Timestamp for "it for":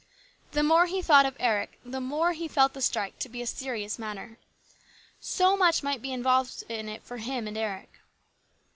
6.89-7.17